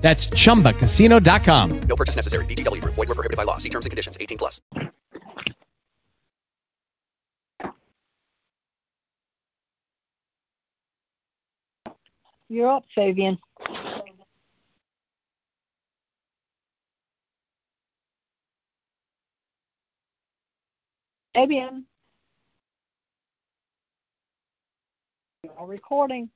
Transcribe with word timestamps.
That's 0.00 0.26
chumbacasino.com. 0.28 1.80
No 1.82 1.96
purchase 1.96 2.16
necessary. 2.16 2.44
VGW 2.46 2.80
Group. 2.82 2.94
Void 2.94 3.08
were 3.08 3.14
prohibited 3.14 3.36
by 3.36 3.44
law. 3.44 3.58
See 3.58 3.68
terms 3.68 3.86
and 3.86 3.90
conditions. 3.90 4.16
18 4.20 4.38
plus. 4.38 4.60
You're 12.48 12.68
up, 12.68 12.84
Fabian. 12.92 13.38
Fabian. 21.32 21.86
You're 25.44 25.66
recording. 25.66 26.28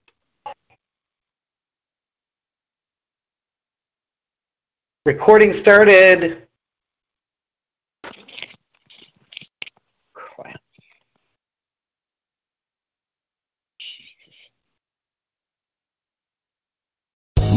Recording 5.07 5.61
started. 5.61 6.47